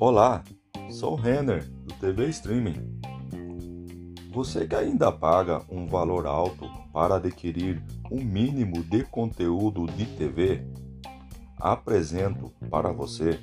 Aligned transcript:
Olá, 0.00 0.44
sou 0.88 1.16
Renner 1.16 1.68
do 1.68 1.92
TV 1.94 2.28
Streaming. 2.28 3.00
Você 4.30 4.64
que 4.64 4.76
ainda 4.76 5.10
paga 5.10 5.60
um 5.68 5.88
valor 5.88 6.24
alto 6.24 6.70
para 6.92 7.16
adquirir 7.16 7.82
um 8.08 8.22
mínimo 8.22 8.84
de 8.84 9.02
conteúdo 9.02 9.86
de 9.88 10.06
TV, 10.06 10.62
apresento 11.58 12.52
para 12.70 12.92
você 12.92 13.40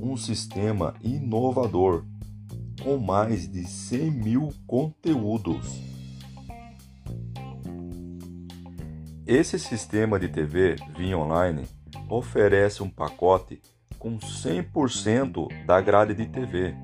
um 0.00 0.16
sistema 0.16 0.92
inovador 1.04 2.04
com 2.82 2.98
mais 2.98 3.48
de 3.48 3.64
100 3.64 4.10
mil 4.10 4.48
conteúdos. 4.66 5.80
Esse 9.24 9.56
sistema 9.56 10.18
de 10.18 10.26
TV 10.26 10.74
via 10.96 11.16
online 11.16 11.62
oferece 12.08 12.82
um 12.82 12.90
pacote 12.90 13.62
com 14.02 14.18
100% 14.18 15.64
da 15.64 15.80
grade 15.80 16.12
de 16.12 16.26
TV, 16.26 16.74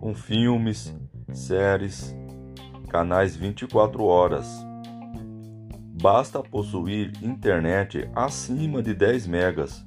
com 0.00 0.12
filmes, 0.16 0.92
séries, 1.32 2.12
canais 2.88 3.36
24 3.36 4.02
horas. 4.02 4.48
Basta 6.02 6.42
possuir 6.42 7.12
internet 7.22 8.10
acima 8.16 8.82
de 8.82 8.94
10 8.94 9.28
megas, 9.28 9.86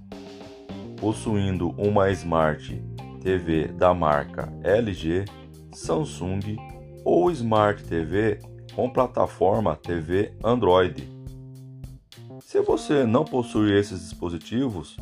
possuindo 0.95 1.71
uma 1.71 2.09
Smart 2.11 2.81
TV 3.21 3.67
da 3.67 3.93
marca 3.93 4.47
LG, 4.63 5.25
Samsung 5.73 6.55
ou 7.03 7.29
Smart 7.29 7.83
TV 7.83 8.39
com 8.73 8.89
plataforma 8.89 9.75
TV 9.75 10.33
Android. 10.41 11.05
Se 12.39 12.61
você 12.61 13.03
não 13.03 13.25
possui 13.25 13.77
esses 13.77 13.99
dispositivos, 13.99 14.95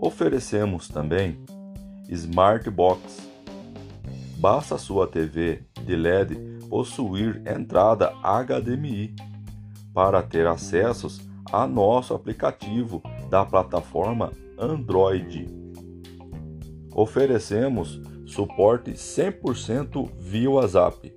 Oferecemos 0.00 0.88
também 0.88 1.44
Smart 2.08 2.70
Box. 2.70 3.28
Basta 4.36 4.78
sua 4.78 5.08
TV 5.08 5.64
de 5.84 5.96
LED 5.96 6.36
possuir 6.68 7.42
entrada 7.44 8.12
HDMI 8.22 9.16
para 9.92 10.22
ter 10.22 10.46
acessos 10.46 11.20
a 11.50 11.66
nosso 11.66 12.14
aplicativo 12.14 13.02
da 13.28 13.44
plataforma 13.44 14.32
Android. 14.56 15.46
Oferecemos 16.94 18.00
suporte 18.24 18.92
100% 18.92 20.12
via 20.16 20.48
WhatsApp 20.48 21.12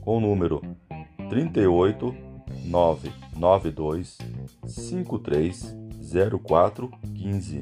com 0.00 0.16
o 0.16 0.20
número 0.20 0.62
38 1.28 2.14
992 2.64 4.16
53 4.66 5.83
0415. 6.14 7.60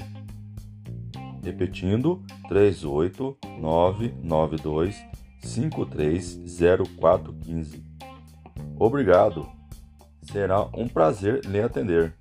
Repetindo, 1.43 2.23
38992 2.49 4.95
530415. 5.43 7.83
Obrigado. 8.79 9.49
Será 10.23 10.69
um 10.75 10.87
prazer 10.87 11.45
lhe 11.47 11.61
atender. 11.61 12.15